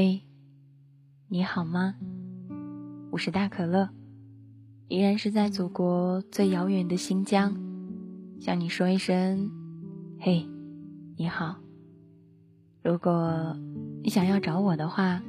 [0.00, 0.22] 嘿，
[1.26, 1.96] 你好吗？
[3.10, 3.88] 我是大可乐，
[4.86, 7.52] 依然是在祖国最遥远的新疆，
[8.38, 9.50] 向你说一声
[10.20, 10.46] 嘿，
[11.16, 11.56] 你好。
[12.80, 13.56] 如果
[14.04, 15.20] 你想要找我的话，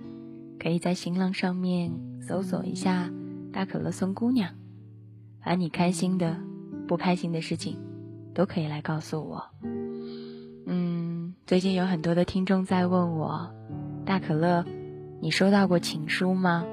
[0.59, 1.91] 可以在新浪上面
[2.21, 3.11] 搜索一下
[3.51, 4.53] “大可乐送姑娘”，
[5.43, 6.39] 把你开心的、
[6.87, 7.75] 不开心的事情
[8.35, 9.43] 都可以来告诉我。
[10.67, 13.51] 嗯，最近有很多的听众在问我。
[14.09, 14.65] 大可乐，
[15.21, 16.65] 你收到过情书吗？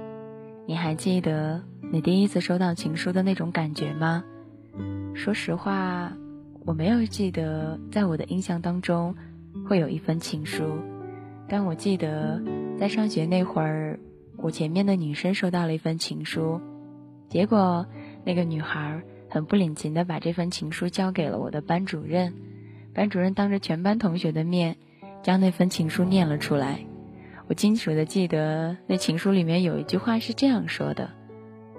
[0.65, 4.25] 你还记得你第一次收到情书的那种感觉吗？
[5.15, 6.15] 说实话，
[6.65, 9.15] 我没有记得，在我的印象当中
[9.69, 10.79] 会有一封情书，
[11.47, 12.43] 但我记得
[12.81, 14.01] 在上学那会儿，
[14.39, 16.63] 我前面的女生收到了一封情书，
[17.29, 17.85] 结果
[18.25, 22.33] 那个女孩很不领情的把这份情书交给了我的班主任，
[22.95, 24.79] 班主任当着全班同学的面
[25.23, 26.81] 将那份情书念了出来。
[27.49, 31.11] 我清楚的记得，那情书里面有一句话是这样说的：“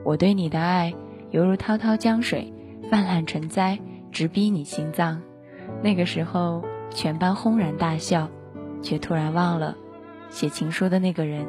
[0.05, 0.93] 我对你的爱，
[1.31, 2.53] 犹如滔滔江水，
[2.89, 3.77] 泛滥成灾，
[4.09, 5.21] 直逼你心脏。”
[5.83, 8.29] 那个时候，全班轰然大笑，
[8.81, 9.75] 却突然忘了，
[10.29, 11.45] 写情书的那个人，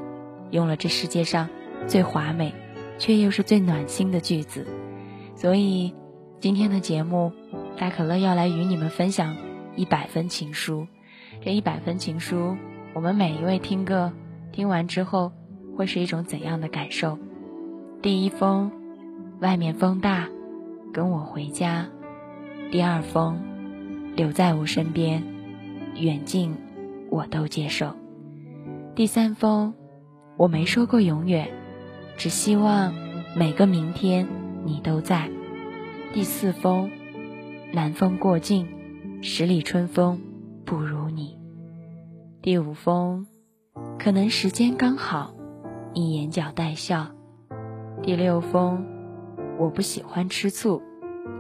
[0.51, 1.49] 用了这世界上
[1.87, 2.53] 最华美，
[2.99, 4.67] 却又是最暖心的句子。
[5.37, 5.95] 所以，
[6.41, 7.31] 今天的节目，
[7.79, 9.37] 大可乐要来与你们分享
[9.77, 10.89] 一百分情书。
[11.41, 12.57] 这一百分情书。
[12.95, 14.13] 我们每一位听歌，
[14.51, 15.33] 听完之后
[15.77, 17.19] 会是一种怎样的感受？
[18.03, 18.73] 第一封，
[19.41, 20.29] 外面风大，
[20.93, 21.87] 跟我回家；
[22.73, 23.39] 第二封，
[24.17, 25.23] 留在我身边，
[25.97, 26.55] 远近
[27.11, 27.95] 我都接受；
[28.97, 29.75] 第三封，
[30.37, 31.49] 我没说过永远，
[32.17, 32.93] 只希望
[33.37, 34.27] 每个明天
[34.65, 35.29] 你都在；
[36.13, 36.91] 第四封，
[37.73, 38.67] 南风过境，
[39.23, 40.21] 十里春风
[40.65, 41.37] 不如你。
[42.41, 43.27] 第五封，
[43.99, 45.35] 可能时间刚好，
[45.93, 47.09] 你眼角带笑。
[48.01, 48.87] 第六封，
[49.59, 50.81] 我不喜欢吃醋，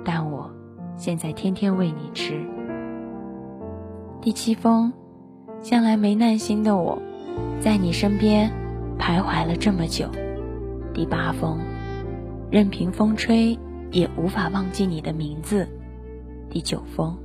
[0.04, 0.50] 但我
[0.96, 2.44] 现在天天喂你吃。
[4.20, 4.92] 第七封，
[5.60, 7.00] 向来没耐心的我，
[7.60, 8.50] 在你身边
[8.98, 10.08] 徘徊了这么久。
[10.92, 11.60] 第八封，
[12.50, 13.56] 任凭风吹
[13.92, 15.68] 也无法忘记你的名字。
[16.50, 17.16] 第九封，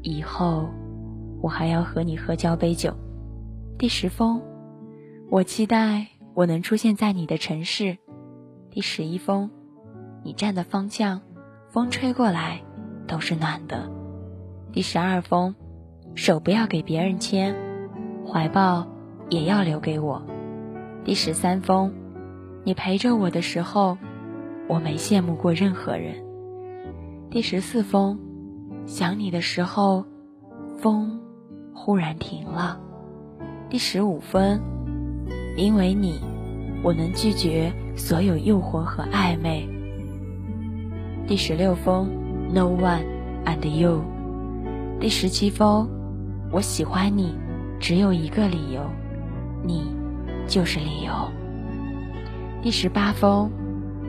[0.00, 0.70] 以后。
[1.40, 2.94] 我还要和你喝交杯酒。
[3.78, 4.40] 第十封，
[5.30, 7.98] 我期待我能出现在你的城市。
[8.70, 9.50] 第十一封，
[10.24, 11.20] 你站的方向，
[11.68, 12.62] 风吹过来
[13.06, 13.90] 都是暖的。
[14.72, 15.54] 第十二封，
[16.14, 17.54] 手不要给别人牵，
[18.26, 18.86] 怀抱
[19.30, 20.22] 也要留给我。
[21.04, 21.92] 第十三封，
[22.64, 23.96] 你陪着我的时候，
[24.68, 26.14] 我没羡慕过任何人。
[27.30, 28.18] 第十四封，
[28.86, 30.04] 想你的时候，
[30.78, 31.20] 风。
[31.78, 32.80] 忽然停了。
[33.68, 34.60] 第十五分，
[35.56, 36.18] 因为你，
[36.82, 39.68] 我能拒绝所有诱惑和暧昧。
[41.28, 42.08] 第十六封
[42.52, 43.04] ，No one
[43.44, 44.02] and you。
[44.98, 45.86] 第十七封，
[46.50, 47.36] 我喜欢你，
[47.78, 48.80] 只有一个理由，
[49.62, 49.94] 你
[50.48, 51.12] 就是理由。
[52.62, 53.50] 第十八封，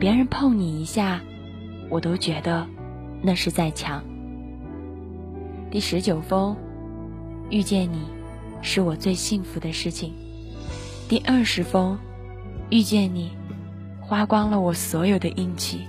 [0.00, 1.20] 别人碰你一下，
[1.90, 2.66] 我都觉得
[3.22, 4.02] 那是在抢。
[5.70, 6.56] 第十九封。
[7.50, 8.00] 遇见你，
[8.60, 10.12] 是我最幸福的事情。
[11.08, 11.98] 第二十封，
[12.68, 13.30] 遇见你，
[14.00, 15.86] 花光了我所有的运气。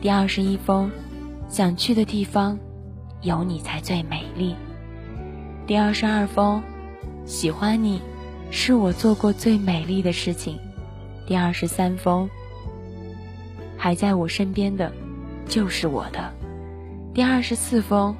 [0.00, 0.90] 第二十一封，
[1.48, 2.58] 想去的地方，
[3.22, 4.54] 有你才最美丽。
[5.66, 6.62] 第二十二封，
[7.26, 8.00] 喜欢你，
[8.52, 10.58] 是我做过最美丽的事情。
[11.26, 12.30] 第二十三封，
[13.76, 14.92] 还在我身边的，
[15.48, 16.32] 就是我的。
[17.12, 18.14] 第二十四封，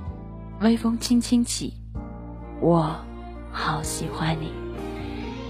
[0.61, 1.80] 微风轻轻起。
[2.61, 2.95] 我
[3.51, 4.53] 好喜欢你。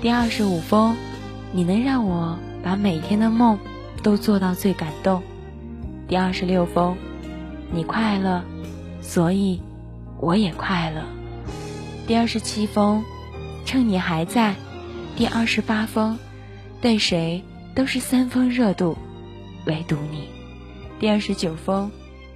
[0.01, 0.97] 第二十五封，
[1.53, 3.59] 你能让我把每天的梦
[4.03, 5.23] 都做到最感动。
[6.07, 6.97] 第二十六封，
[7.73, 8.45] 你快乐，
[9.03, 9.61] 所以
[10.21, 11.03] 我也快乐。
[12.07, 13.05] 第二十七封，
[13.65, 14.55] 趁你还在。
[15.17, 16.17] 第二十八封，
[16.81, 17.43] 对谁
[17.75, 18.97] 都是三分热度，
[19.67, 20.29] 唯独你。
[21.01, 21.91] 第二十九封，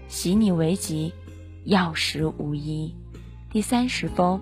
[0.08, 1.12] 喜你为吉，
[1.64, 2.92] 药石无一。
[3.50, 4.40] 第三十封。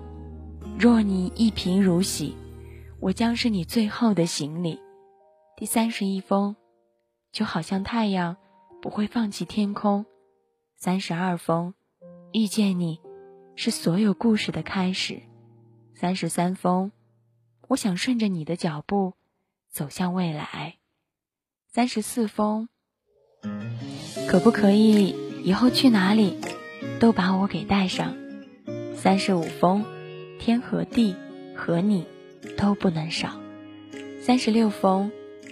[0.79, 2.35] 若你一贫如洗，
[2.99, 4.79] 我将是你最后的行李。
[5.55, 6.55] 第三十一封，
[7.31, 8.37] 就好像太阳
[8.81, 10.05] 不会放弃天空。
[10.75, 11.73] 三十二封，
[12.33, 12.99] 遇见你，
[13.55, 15.21] 是所有故事的开始。
[15.93, 16.91] 三十三封，
[17.69, 19.13] 我想顺着你的脚步
[19.69, 20.77] 走向未来。
[21.67, 22.67] 三十四封，
[24.27, 26.39] 可不可以以后去哪里
[26.99, 28.15] 都把我给带上？
[28.95, 29.85] 三十五封。
[30.43, 31.15] 天和地
[31.55, 32.05] 和你
[32.57, 33.39] 都不能少。
[34.21, 35.09] 三十六封，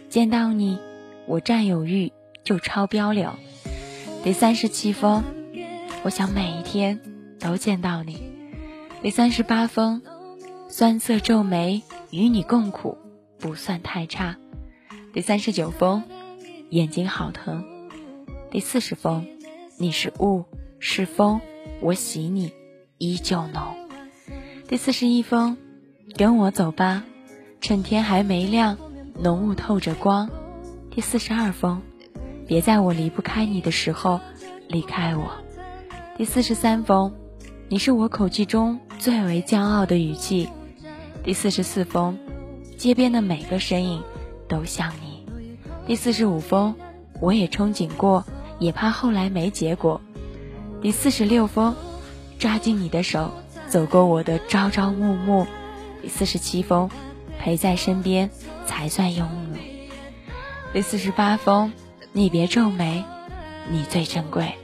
[0.10, 0.80] 见到你，
[1.28, 2.12] 我占有欲
[2.44, 3.40] 就超标了。
[4.22, 5.24] 第三十七封，
[6.04, 7.00] 我想每一天
[7.40, 8.34] 都见到你。
[9.02, 10.02] 第三十八封，
[10.68, 12.98] 酸涩皱眉，与你共苦
[13.40, 14.36] 不算太差。
[15.14, 16.04] 第三十九封，
[16.70, 17.64] 眼睛好疼。
[18.52, 19.26] 第四十封，
[19.78, 20.44] 你是雾
[20.80, 21.40] 是风，
[21.80, 22.52] 我喜你
[22.98, 23.81] 依旧浓。
[24.72, 25.58] 第四十一封，
[26.16, 27.04] 跟我走吧，
[27.60, 28.78] 趁天还没亮，
[29.20, 30.30] 浓雾透着光。
[30.90, 31.82] 第四十二封。
[32.48, 34.22] 别在我离不开你的时候
[34.70, 35.30] 离开我。
[36.18, 37.14] 第四十三封，
[37.68, 40.48] 你是我口气中最为骄傲的语气。
[41.22, 42.18] 第四十四封，
[42.78, 44.02] 街边的每个身影
[44.48, 45.26] 都像你。
[45.86, 46.74] 第四十五封，
[47.20, 48.24] 我也憧憬过，
[48.58, 50.00] 也怕后来没结果。
[50.82, 51.76] 第四十六封，
[52.40, 53.32] 抓紧你的手，
[53.72, 55.48] 走过我的朝朝暮暮。
[56.02, 56.92] 第四十七封，
[57.40, 58.30] 陪在身边
[58.68, 59.58] 才算拥有。
[60.74, 61.72] 第四十八封。
[62.14, 63.06] 你别皱眉，
[63.70, 64.56] 你最珍贵。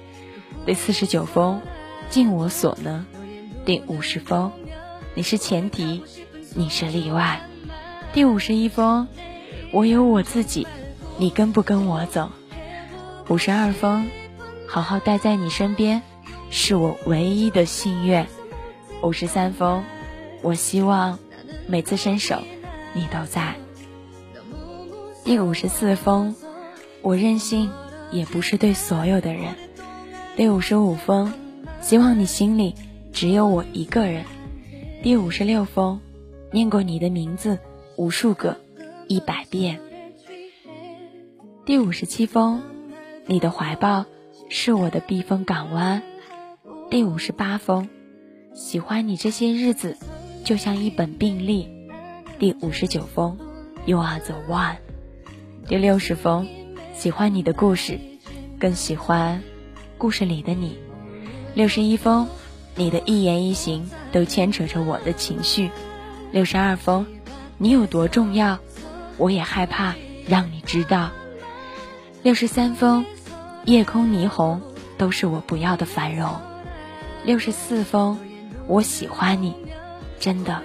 [0.66, 1.62] 第四十九封，
[2.10, 3.06] 尽我所能。
[3.66, 4.52] 第五十封，
[5.16, 6.04] 你是前提，
[6.54, 7.40] 你是例外。
[8.12, 9.08] 第五十一封，
[9.72, 10.68] 我有我自己，
[11.18, 12.32] 你跟不跟我走？
[13.30, 14.10] 五十二封，
[14.68, 16.02] 好好待在你身边，
[16.50, 18.28] 是我唯一的心愿。
[19.04, 19.84] 五十三封，
[20.42, 21.20] 我希望
[21.68, 22.42] 每次伸手，
[22.94, 23.56] 你都在。
[25.24, 26.36] 第五十四封。
[27.04, 27.72] 我任性，
[28.12, 29.56] 也不是对所有的人。
[30.36, 31.32] 第五十五封，
[31.80, 32.76] 希望你心里
[33.14, 34.26] 只有我一个人。
[35.04, 36.02] 第五十六封，
[36.52, 37.60] 念过你的名字
[37.96, 38.58] 无数个，
[39.08, 39.80] 一百遍。
[41.66, 42.62] 第五十七封，
[43.26, 44.06] 你的怀抱
[44.50, 46.02] 是我的避风港湾。
[46.90, 47.88] 第五十八封，
[48.58, 49.98] 喜欢你这些日子
[50.44, 51.70] 就像一本病历。
[52.40, 53.38] 第五十九封
[53.86, 54.78] ，You are the one。
[55.68, 56.48] 第六十封。
[56.96, 58.00] 喜欢你的故事，
[58.60, 59.44] 更喜欢
[60.00, 60.80] 故事里的你。
[61.54, 62.28] 六十一封，
[62.74, 65.70] 你的一言一行都牵扯着我的情绪。
[66.32, 67.06] 六十二封，
[67.60, 68.58] 你有多重要，
[69.18, 69.94] 我也害怕
[70.28, 71.12] 让你知道。
[72.24, 73.06] 六十三封，
[73.66, 74.60] 夜空霓虹
[74.98, 76.42] 都是我不要的繁荣。
[77.24, 78.18] 六十四封，
[78.68, 79.56] 我喜欢你，
[80.20, 80.62] 真的，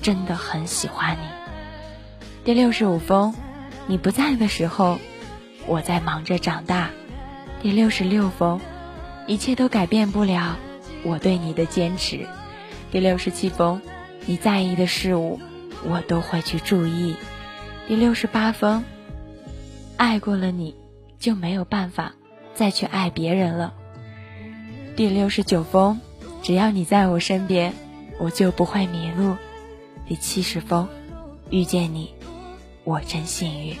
[0.00, 1.26] 真的很喜欢你。
[2.44, 3.34] 第六十五封，
[3.86, 4.98] 你不在的时候。
[5.68, 6.90] 我在忙着长大。
[7.62, 8.60] 第六十六封，
[9.28, 10.56] 一切都改变不了
[11.04, 12.26] 我对你的坚持。
[12.90, 13.80] 第六十七封，
[14.26, 15.38] 你在意的事物，
[15.84, 17.14] 我都会去注意。
[17.86, 18.82] 第六十八封，
[19.96, 20.74] 爱过了你，
[21.20, 22.14] 就没有办法
[22.54, 23.74] 再去爱别人了。
[24.96, 26.00] 第六十九封，
[26.42, 27.72] 只要你在我身边，
[28.18, 29.36] 我就不会迷路。
[30.06, 30.88] 第七十封，
[31.50, 32.12] 遇见你，
[32.82, 33.76] 我真幸运。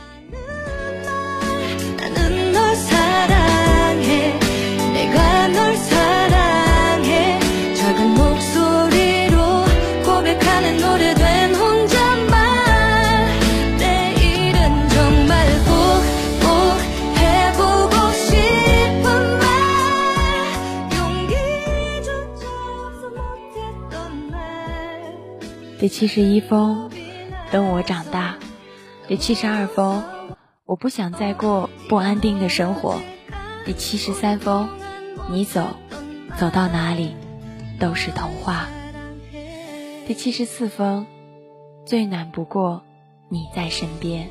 [25.82, 26.92] 第七十一封，
[27.50, 28.38] 等我长大。
[29.08, 30.04] 第七十二封，
[30.64, 33.00] 我不想再过不安定的生活。
[33.66, 34.68] 第七十三封，
[35.28, 35.74] 你走，
[36.38, 37.16] 走到哪里
[37.80, 38.68] 都是童话。
[40.06, 41.04] 第七十四封，
[41.84, 42.84] 最难不过
[43.28, 44.30] 你在身边。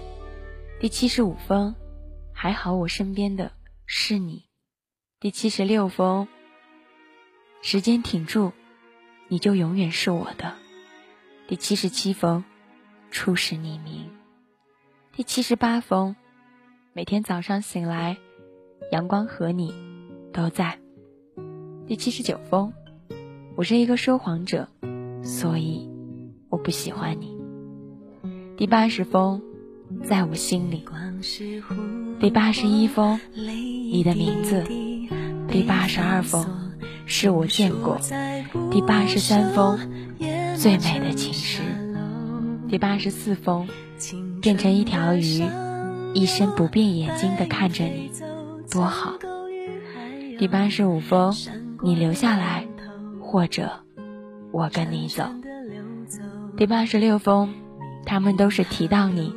[0.80, 1.76] 第七十五封，
[2.34, 3.52] 还好我身边的
[3.86, 4.46] 是你。
[5.20, 6.30] 第七十六封，
[7.62, 8.54] 时间挺住，
[9.28, 10.61] 你就永远是我的。
[11.52, 12.46] 第七十七封，
[13.12, 14.10] 初识你名。
[15.14, 16.16] 第七十八封，
[16.94, 18.16] 每天早上醒来。
[18.94, 19.74] 阳光和你
[20.32, 20.80] 都在。
[21.88, 22.72] 第七十九封，
[23.58, 24.70] 我是一个说谎者，
[25.24, 25.90] 所以
[26.48, 27.38] 我不喜欢你。
[28.56, 29.42] 第八十封，
[30.06, 30.86] 在我心里。
[32.22, 34.64] 第八十一封，你的名字。
[35.50, 36.72] 第八十二封，
[37.06, 38.00] 是我见过。
[38.72, 39.78] 第八十三封，
[40.62, 41.64] 最美的情诗。
[42.70, 43.68] 第八十四封，
[44.44, 45.44] 变成一条鱼，
[46.14, 48.12] 一生不变眼睛的看着你。
[48.70, 49.16] 多好！
[50.38, 51.34] 第八十五封，
[51.82, 52.68] 你留下来，
[53.20, 53.72] 或者
[54.52, 55.24] 我跟你走。
[56.56, 57.56] 第八十六封，
[58.06, 59.34] 他们都是提到你，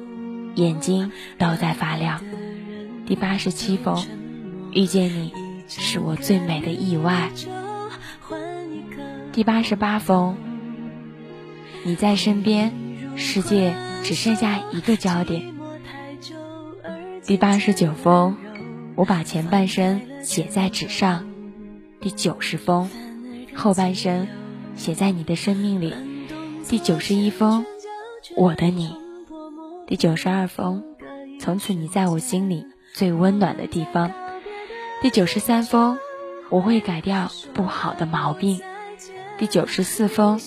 [0.57, 2.21] 眼睛都在发亮。
[3.07, 4.05] 第八十七封，
[4.73, 5.33] 遇见你
[5.69, 7.31] 是我最美的意外。
[9.33, 10.37] 第八十八封，
[11.87, 12.73] 你在身边，
[13.15, 15.55] 世界只剩下一个焦点。
[17.27, 18.37] 第八十九封，
[18.95, 21.29] 我把前半生写在纸上。
[22.01, 22.89] 第九十封，
[23.55, 24.27] 后半生
[24.77, 25.93] 写在你的生命里。
[26.67, 27.67] 第九十一封，
[28.35, 28.97] 我的你。
[29.87, 30.83] 第九十二封，
[31.39, 32.65] 从此你在我心里
[32.95, 34.11] 最温暖的地方。
[35.03, 35.99] 第九十三封，
[36.49, 38.63] 我会改掉不好的毛病。
[39.37, 40.41] 第九十四封，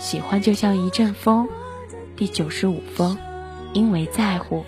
[0.00, 1.48] 喜欢就像一阵风。
[2.16, 3.18] 第九十五封，
[3.72, 4.64] 因为在乎。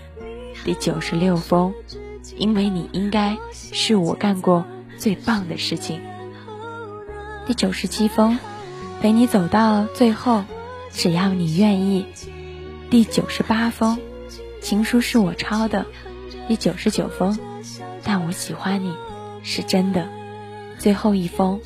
[0.65, 1.75] 第九十六封，
[2.37, 4.65] 因为你应该是我干过
[4.97, 6.01] 最棒的事情。
[7.47, 8.39] 第九十七封，
[9.01, 10.45] 陪你走到最后，
[10.91, 12.07] 只要你愿意。
[12.91, 13.99] 第九十八封，
[14.63, 15.85] 情书是我抄的。
[16.49, 17.39] 第九十九封，
[18.03, 18.95] 但我喜欢你，
[19.43, 20.09] 是真的。
[20.79, 21.61] 最后一封，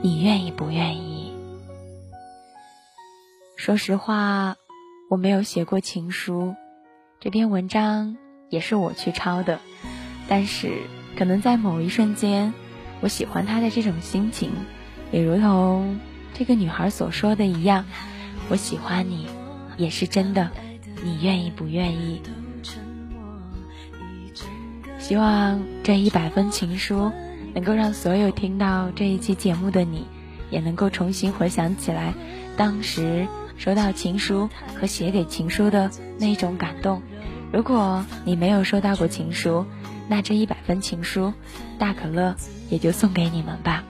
[0.00, 1.17] 你愿意不愿意？
[3.58, 4.54] 说实话，
[5.10, 6.54] 我没有写过情书。
[7.18, 8.16] 这篇文章
[8.50, 9.58] 也是我去抄的，
[10.28, 10.74] 但是
[11.18, 12.54] 可能在某一瞬间，
[13.00, 14.52] 我喜欢他的这种心情，
[15.10, 15.98] 也如同
[16.34, 17.84] 这个女孩所说的一样，
[18.48, 19.26] 我喜欢你，
[19.76, 20.48] 也是真的，
[21.02, 22.22] 你愿意不愿意？
[25.00, 27.10] 希望这一百封情书
[27.54, 30.06] 能够让所有听到这一期节目的你，
[30.48, 32.14] 也能够重新回想起来
[32.56, 33.26] 当时。
[33.58, 34.48] 收到情书
[34.80, 37.02] 和写给情书的那种感动。
[37.52, 39.66] 如果你没有收到过情书，
[40.08, 41.32] 那这一百分情书，
[41.78, 42.34] 大可乐
[42.70, 43.84] 也就送给你们吧。